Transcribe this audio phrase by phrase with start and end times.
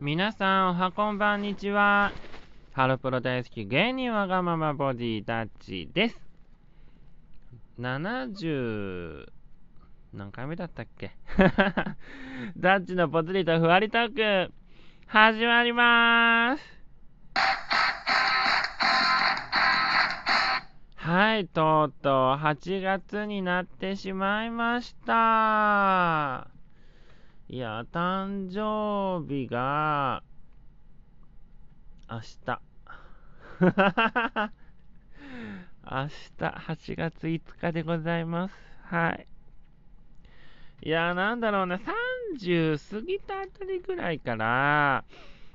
[0.00, 2.12] 皆さん、おはこんばんにちは。
[2.72, 6.20] ハロプロ大好き芸人わがままボディダッチです。
[7.80, 9.26] 70
[10.12, 11.10] 何回目だったっけ？
[12.56, 14.52] ダッチのぽつりとふわりトーク
[15.06, 16.77] 始まりまーす
[21.38, 26.48] い、とうとう8月になってしまいました。
[27.48, 30.22] いや、誕生日が、
[32.10, 32.60] 明日。
[35.90, 38.54] 明日、8月5日でございます。
[38.82, 39.26] はい。
[40.82, 45.04] いや、なんだろうな、30過ぎたあたりぐらいから、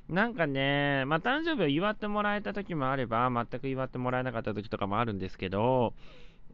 [0.09, 5.94] なんかね、まあ、誕生日を祝ってもらえた時もあれば、全く祝ってもらえなかった時とかもあるんですけど、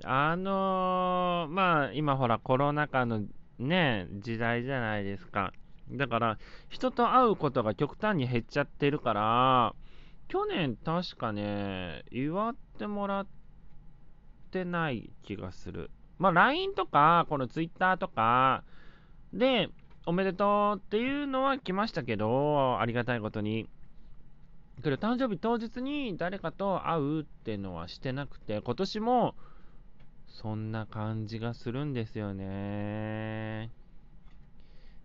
[0.04, 3.24] あのー、まあ、今ほら、コロナ禍の
[3.58, 5.52] ね、時代じゃないですか。
[5.92, 6.38] だから、
[6.70, 9.74] 人と会うことが極端に減っちゃってるから、
[10.28, 13.28] 去年確かね、祝ってもらっ
[14.52, 15.90] てない気がする。
[16.20, 18.64] まあ、LINE とか、この Twitter とか
[19.34, 19.70] で、
[20.10, 23.70] おめでとうっていうのは来ましたけど、ありがたいことに。
[24.82, 29.36] けど、誕生日当日に誰かと会うってのはしてなくて、今年も
[30.28, 33.70] そんな感じがするんですよね。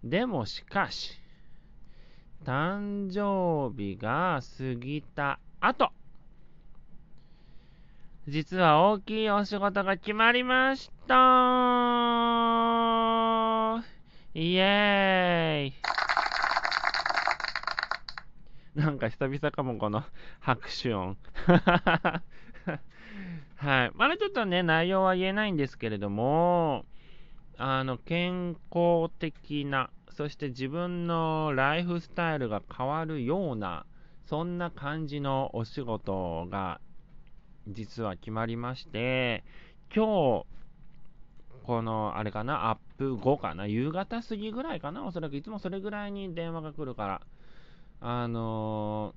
[0.02, 1.20] でもしかし、
[2.42, 5.90] 誕生日が過ぎた後、
[8.26, 12.93] 実は大きいお仕事が決まりました。
[14.36, 15.74] イエーイ
[18.74, 20.02] なんか久々かも、この
[20.40, 21.16] 拍手音。
[23.54, 23.92] はい。
[23.94, 26.84] まだちょっとね、内容は言えないんですけれども、
[27.58, 33.86] あの、健康的な、そして自分のライフスタイルが変わるような、
[34.26, 36.80] そんな感じのお仕事が
[37.68, 39.44] 実は決まりまして、
[39.94, 40.46] 今日、
[41.64, 47.20] この、あれかな、アップ後かな、夕方過ぎぐらいかな、おそらくいつもそれぐらいに電話が来るから、
[48.00, 49.14] あの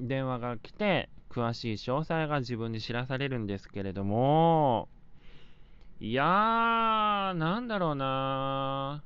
[0.00, 4.88] ー、電話が来て、詳しい詳細が自分に知らされるんですけれども、
[6.00, 9.02] いやー、なんだろうな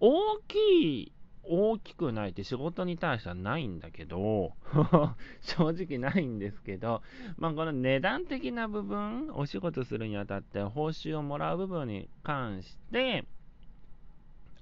[0.00, 1.12] 大きい
[1.50, 4.52] 大きくないって仕事に対してはないんだけど、
[5.42, 7.02] 正直ないんですけど、
[7.38, 13.24] まあ、この値段的な部分、お仕事するにあたって報酬をもらう部分に関して、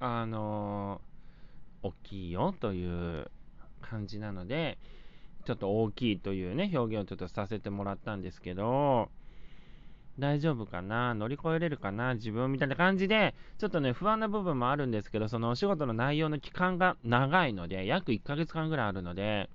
[0.01, 3.31] あのー、大きいよという
[3.83, 4.79] 感じなので、
[5.45, 9.11] ちょっと大きいというね、表現をちょっとさせてもらったんですけど、
[10.19, 11.15] 大丈夫かな？
[11.15, 12.15] 乗り越えれるかな？
[12.15, 19.49] 自分みたいな感じで、ちょっとね、不安な部分もあるんですけど、そのお仕事の内容の期間が長いので、約1ヶ月間ぐらいあるので、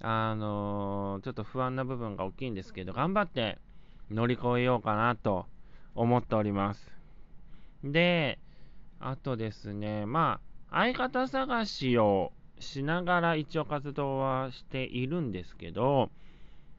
[0.00, 3.58] あのー、ちょっと不安な部分が大きいんですけど、頑張って
[4.10, 5.46] 乗り越えようかなと
[5.94, 6.92] 思っております。
[7.82, 8.38] で、
[9.00, 16.10] あとですね、まあ、相方探しをしながら一応活動はしているんですけど、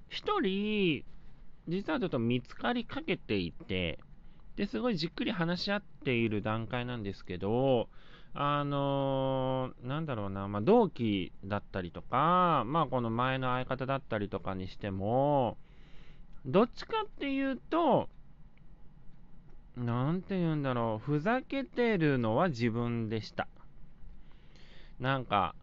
[0.10, 1.04] 一人、
[1.70, 4.00] 実はちょっと見つかりかけていて、
[4.56, 7.88] ですごいじっくり話し合っている段階なんですけど、
[8.34, 15.58] あのー、なんだろうな、まあ、同期だったりとか、まあ、この前の相方だったりとかにしても、
[16.46, 18.10] どっちかっていうと、
[19.78, 23.48] なんて言うんだろう、ふざけてるのは自分でした。
[25.00, 25.56] なんか、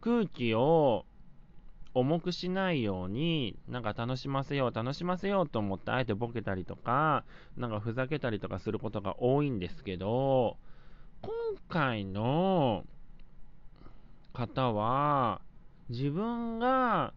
[0.00, 1.06] 空気を
[1.96, 7.24] 重くしないように、なんか楽しませよう、楽しませようと思って、あえてボケたりとか、
[7.56, 10.58] なんかふざけたりとかすることが多いんですけど、
[11.22, 11.32] 今
[11.70, 12.84] 回の
[14.34, 15.40] 方は、
[15.88, 17.14] 自分が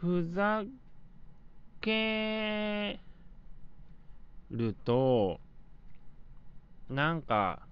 [0.00, 0.64] ふざ
[1.80, 2.98] け
[4.50, 5.38] ると、
[6.90, 7.62] なんか、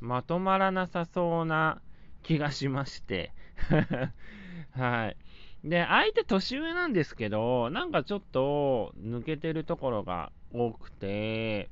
[0.00, 1.80] まとまらなさそうな
[2.22, 3.32] 気がしまして
[4.72, 5.16] はい。
[5.64, 11.70] で、相手年上なんですけど、なんかちょっと抜けてるところが多くて、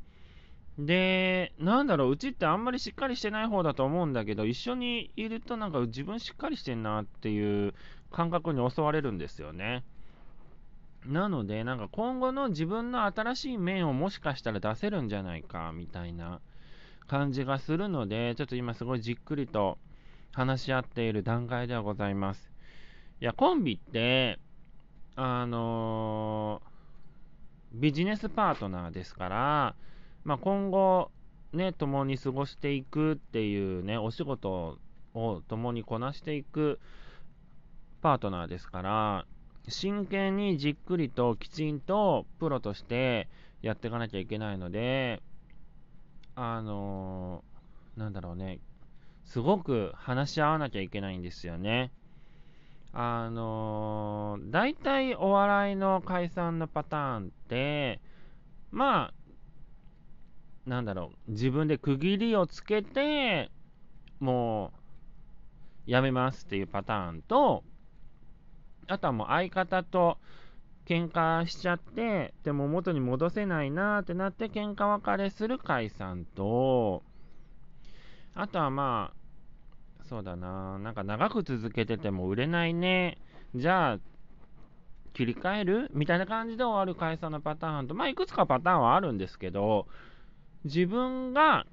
[0.79, 7.75] で、なんだろう、うちってあんまりしっかりしてない方だと思うんだけど、一緒にいるとなんか自分しっかりしてんなっていう
[8.11, 9.85] 感覚に襲われるんですよね。
[11.07, 16.41] なので、なんか今後の自分の新しい面をもしかしたら出せるんじゃないか、みたいな
[17.09, 19.77] 感じがするので、ちょっと今すごいじっくりと
[20.33, 22.52] 話し合っている段階ではございます。
[23.23, 24.41] いや、コンビって、
[25.15, 26.61] あの
[27.73, 29.75] ビジネスパートナーですから、
[30.25, 31.13] まあ、今後、
[31.53, 34.77] ね、共に過ごしていくっていうね、お仕事
[35.15, 36.81] を共にこなしていく
[38.01, 39.27] パートナーですから、
[39.69, 43.29] 真剣にじっくりときちんとプロとして
[43.63, 45.23] やっていかなきゃいけないので、
[46.35, 48.59] あのー、なんだろうね、
[49.23, 51.93] すごく話し合わなきゃいけないんですよね。
[52.95, 58.01] あのー、大体お笑いの解散のパターンって、
[58.71, 59.13] ま
[60.67, 63.51] あ、なんだろう、自分で区切りをつけて、
[64.21, 64.73] も
[65.87, 67.65] う、やめますっていうパターンと、
[68.87, 70.19] あとはもう相方と
[70.87, 77.03] 喧嘩しちゃって、でも元に戻せないなってなって喧嘩別れする解散と、
[78.35, 79.22] あとはまあ、
[80.13, 83.17] そうだな、なんか長く続けてても売れないね。
[83.55, 83.99] じゃあ、
[85.15, 85.91] 切り替える？
[85.95, 89.87] みたいな感じで終わる解散のパターンと、まあ、いくつかパターンはあるんですけど、
[90.65, 91.65] 自分が、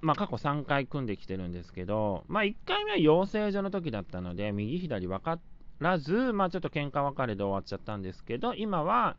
[0.00, 5.40] まあ、過去3回組んできてるんですけど、まあ、1回目は養成所の時だったので、右左分か
[5.80, 9.16] らず、まあ、ちょっと喧嘩別れで終わっちゃったんですけど、今は、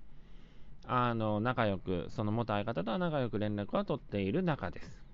[0.88, 5.05] あの、仲良く、その元相方とは仲良く連絡を取っている仲です。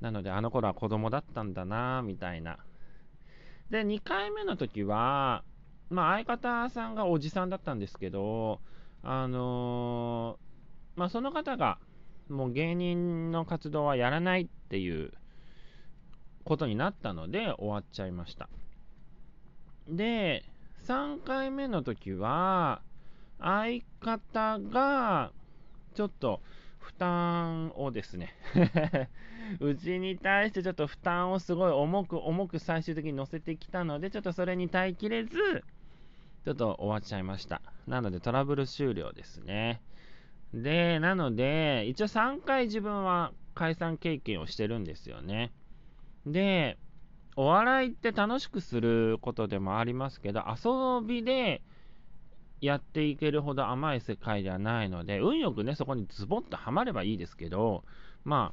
[0.00, 2.58] なので、あの頃は子供だったんだな、みたいな。
[3.70, 5.44] で、2回目の時は、
[5.90, 8.60] まあ、相方さんがおじさんだったんですけど、
[9.02, 11.78] あのー、まあ、その方が、
[12.28, 15.12] もう芸人の活動はやらないっていう
[16.44, 18.48] ことになったので終わっちゃいました。
[19.88, 20.44] で、
[20.86, 22.82] 3回目の時は、
[23.38, 25.32] 相方が、
[25.94, 26.40] ちょっと、
[26.84, 28.34] 負担をですね
[29.58, 35.64] うちに対してちょっと負担をすごい重く重く最終的に乗せてきたので、ちょっとそれに耐えきれず、
[36.44, 37.62] ちょっと終わっちゃいました。
[37.86, 39.80] なのでトラブル終了ですね。
[40.52, 45.52] で、なので、一応3回自分は解散経験をしてるんですよね。
[46.26, 46.78] で、
[47.36, 51.62] お笑いって楽しくすることでもありますけど、遊びで
[52.60, 57.84] やっていけるほど甘い世界ではないので、運よくね、そこにズボッとはまればいいですけど、
[58.24, 58.52] ま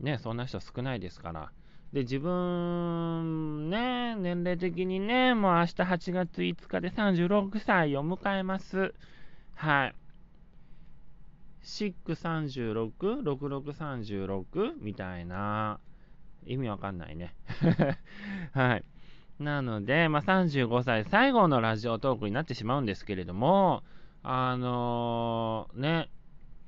[0.00, 1.52] あ、ね、そんな人少ないですから。
[1.92, 8.94] で、自分、ね、年齢的にね、もう明日8月5日で36歳を迎えます。
[9.54, 9.94] はい。
[11.62, 15.78] 636、6636みたいな、
[16.46, 17.34] 意味わかんないね。
[18.52, 18.84] はい。
[19.42, 23.82] なので、まあ、35歳最後のラジオトークになってしまうんですけれども、
[24.22, 26.10] あのー、ね、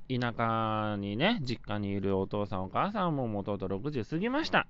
[0.09, 4.67] 田舎にね、実家にいるお父さんお母さんももともと60過ぎました。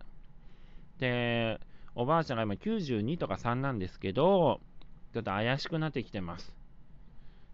[1.00, 1.60] で、
[1.96, 4.62] おばあちゃんが今92とか3なんですけど、
[5.13, 6.54] ちょっと怪しくなってきてます。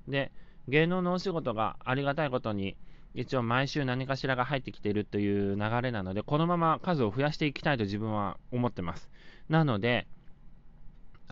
[0.08, 0.32] で、
[0.68, 2.76] 芸能のお仕事がありがたいことに、
[3.14, 9.10] 一応毎週何かしらが入ってきてるという流れなので、このまま数を増やしていきたいと自分は思ってます。
[9.50, 10.08] なので、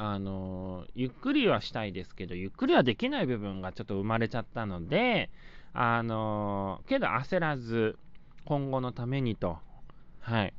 [0.01, 5.29] あのゆっくりはしたいですけど、ゆっくりはできない部分がちょっと生まれちゃったので、
[5.73, 7.97] あのけど焦らず、
[8.45, 9.57] 今後のためにと、
[10.21, 10.53] はい、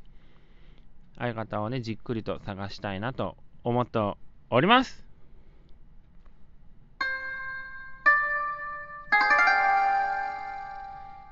[1.16, 3.34] 相方をね、じっくりと探したいなと
[3.64, 3.98] 思って
[4.50, 5.08] おります。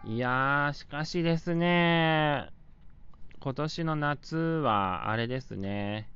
[0.07, 2.49] いやー、しかしですね、
[3.41, 6.09] 今年の夏はあれですね、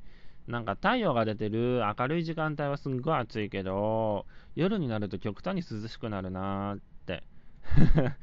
[0.48, 7.22] なんか太陽が出てる明るい時間帯はすんごい暑いけど、夜になると極端に涼しくなるなーって。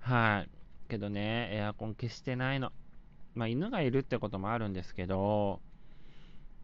[0.00, 0.50] はい。
[0.88, 2.72] けどね、エアコン消してないの。
[3.34, 5.60] まあ、犬がいるってこともあるんですけど、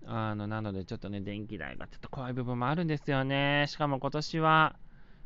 [0.07, 3.67] あの、なのでちょっとね、電気代がちょっと怖い部分もあるんですよね。
[3.69, 4.77] しかも今年は、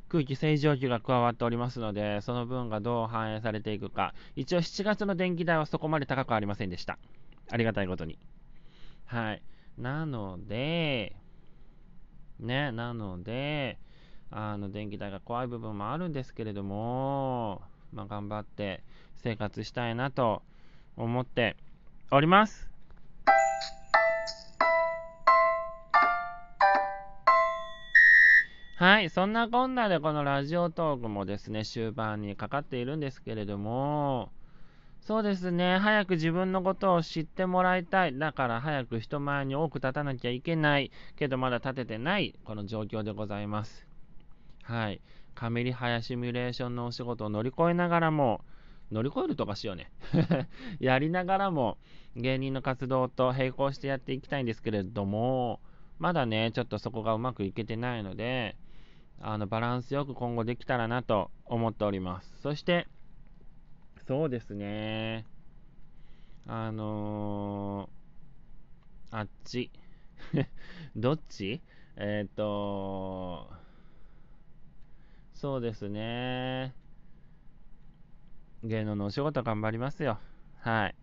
[0.08, 4.14] 空気清浄機が加わっておりますので、その分がどう反映されていくか。
[4.36, 6.98] 一応7月の電気代はそこまで高くありませんでした。
[7.50, 8.18] ありがたいことに。
[9.04, 9.42] はい。
[9.78, 11.14] なので、
[12.40, 13.78] ね、なので、
[14.30, 18.82] あの、電気代が怖い部分もあるんですけれども、まあ、頑張って
[19.22, 20.42] 生活したいなと
[20.96, 21.56] 思って
[22.10, 22.68] おります。
[28.76, 34.30] はい、そんなこんなでこのラジオトークもですね、終盤にかかっているんですけれども、
[35.00, 38.18] そうですね、早く自分のことを知ってもらいたい。
[38.18, 40.90] だから早く人前に多く立たなきゃいけない。
[41.16, 43.86] けどまだ立ててない、この状況でございます。
[44.62, 45.00] はい。
[45.34, 48.42] カメリハヤシミュレーションのお仕事を乗り越えながらも、
[48.90, 49.90] 乗り越えるとかしようね。
[50.80, 51.78] やりながらも
[52.16, 55.60] 芸人の活動と並行してやっていきたいんですけれども、
[55.98, 58.56] まだね、ちょっとそこがうまくいけてないので、
[59.20, 62.32] あのバランスよく今後できたらなと思っております。
[62.40, 62.86] そして、
[64.08, 65.26] そうですね、
[66.46, 69.70] あのー、あっち、
[70.96, 71.60] どっち？
[71.96, 73.50] えっ、ー、と、
[75.34, 76.72] そうですね、
[78.64, 80.18] 芸能のお仕事頑張りますよ。
[80.60, 80.94] はい。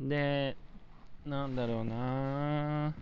[0.00, 0.56] で、
[1.26, 2.94] なんだろうな。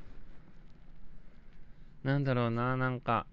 [2.03, 3.27] なんだろうななんか、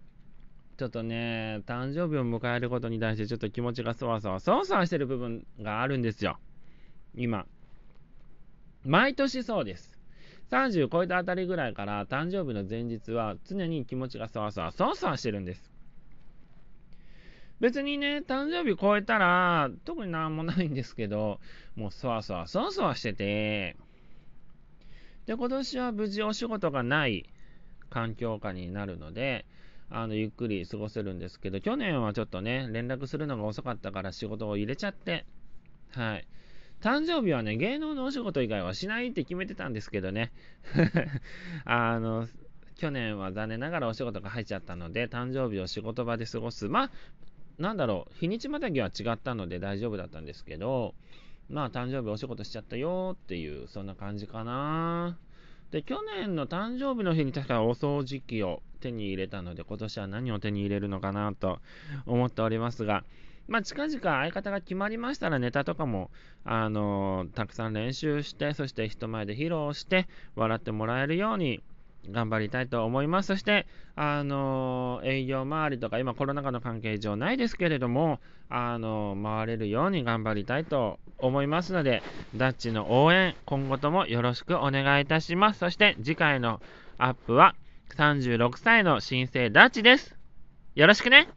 [0.77, 6.37] ちょっとね、誕生日を迎えることに対してちょっと気持ちがそわそわ、そわそわしてる部分があるんですよ。
[7.15, 7.47] 今。
[8.85, 9.97] 毎年そうです。
[10.51, 15.73] 30超えたあたりぐらいから誕生日の前日は常に気持ちがそわそわ、そわそわしてるんです。
[17.59, 21.39] 別にね、誕生日超えたら特になんもないんですけど、
[21.75, 23.77] もうそわそわ、そわそわしてて、
[25.25, 27.27] で、今年は無事お仕事がない
[27.89, 29.45] 環境下になるので、
[29.89, 35.25] あのゆっくり過ごせるんですけど、去年はちょっとね、連絡するのが遅かったから仕事を入れちゃって、
[35.91, 36.27] はい。
[36.81, 40.31] 誕生日はね、芸能のお仕事以外はしないって決めてたんですけどね、
[41.65, 42.27] あの、
[42.75, 46.67] 去年は残念ながらお仕事が入っちゃったので、誕生日を仕事場で過ごす。
[46.67, 46.91] まあ、
[47.57, 50.93] なんだろう、日にちまたぎは違ったので大丈夫だったんですけど、
[51.49, 55.17] まあ、誕生日お仕事しちゃったよっていう、そんな感じかな。
[55.71, 61.59] で、去年の誕生日の日に確かお掃除機を手に入れたので、今年は何を手に入れるのかなと
[62.05, 63.03] 思っておりますが、
[63.47, 66.11] まあ、近々相方が決まりましたらネタとかも、
[66.43, 71.61] あの、たくさん練習して、そして人前で披露して、笑ってもらえるように
[72.11, 73.27] 頑張りたいと思います。
[73.27, 73.65] そして、
[73.95, 78.19] あの、営業周りとか、今コロナ禍の関係上ないですけれども、
[78.49, 82.03] あの、回れるように頑張りたいと思いますので、
[82.35, 85.59] ダッチの応援、今後ともよろしくお願いいたします。
[85.59, 86.61] そして次回の
[86.97, 87.55] アップは
[87.95, 90.15] 36歳の新生ダッチです。
[90.75, 91.29] よろしくね